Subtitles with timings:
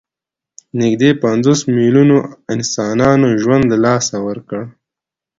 [0.81, 2.17] نږدې پنځوس میلیونو
[2.53, 4.61] انسانانو ژوند له لاسه ورکړ.